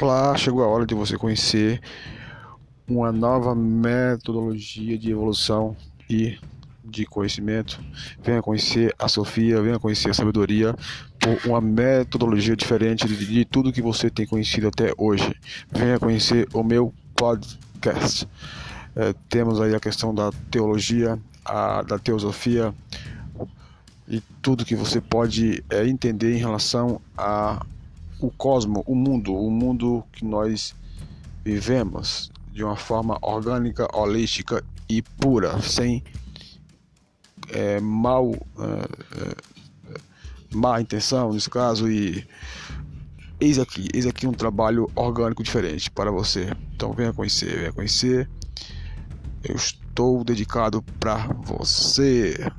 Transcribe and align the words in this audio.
Olá, 0.00 0.36
chegou 0.36 0.62
a 0.62 0.68
hora 0.68 0.86
de 0.86 0.94
você 0.94 1.18
conhecer 1.18 1.80
uma 2.86 3.10
nova 3.10 3.52
metodologia 3.52 4.96
de 4.96 5.10
evolução 5.10 5.76
e 6.08 6.38
de 6.84 7.04
conhecimento. 7.04 7.80
Venha 8.22 8.40
conhecer 8.40 8.94
a 8.96 9.08
Sofia, 9.08 9.60
venha 9.60 9.76
conhecer 9.80 10.08
a 10.10 10.14
sabedoria 10.14 10.72
por 11.18 11.50
uma 11.50 11.60
metodologia 11.60 12.54
diferente 12.54 13.08
de, 13.08 13.26
de 13.26 13.44
tudo 13.44 13.72
que 13.72 13.82
você 13.82 14.08
tem 14.08 14.24
conhecido 14.24 14.68
até 14.68 14.92
hoje. 14.96 15.34
Venha 15.68 15.98
conhecer 15.98 16.46
o 16.54 16.62
meu 16.62 16.94
podcast. 17.16 18.28
É, 18.94 19.12
temos 19.28 19.60
aí 19.60 19.74
a 19.74 19.80
questão 19.80 20.14
da 20.14 20.30
teologia, 20.48 21.18
a, 21.44 21.82
da 21.82 21.98
teosofia 21.98 22.72
e 24.06 24.20
tudo 24.40 24.64
que 24.64 24.76
você 24.76 25.00
pode 25.00 25.64
é, 25.68 25.84
entender 25.88 26.36
em 26.36 26.38
relação 26.38 27.00
a 27.16 27.66
o 28.20 28.30
cosmo, 28.30 28.82
o 28.86 28.94
mundo, 28.94 29.34
o 29.34 29.50
mundo 29.50 30.04
que 30.12 30.24
nós 30.24 30.74
vivemos 31.44 32.30
de 32.52 32.64
uma 32.64 32.76
forma 32.76 33.18
orgânica, 33.22 33.88
holística 33.94 34.64
e 34.88 35.02
pura, 35.02 35.60
sem 35.62 36.02
é, 37.50 37.80
mal, 37.80 38.32
é, 38.34 39.92
é, 39.92 39.98
má 40.52 40.80
intenção 40.80 41.32
nesse 41.32 41.48
caso 41.48 41.90
e 41.90 42.26
eis 43.40 43.58
aqui, 43.58 43.88
eis 43.94 44.06
aqui 44.06 44.26
um 44.26 44.32
trabalho 44.32 44.90
orgânico 44.94 45.42
diferente 45.42 45.90
para 45.90 46.10
você. 46.10 46.50
Então 46.74 46.92
venha 46.92 47.12
conhecer, 47.12 47.56
venha 47.56 47.72
conhecer. 47.72 48.28
Eu 49.44 49.54
estou 49.54 50.24
dedicado 50.24 50.82
para 50.98 51.28
você. 51.44 52.50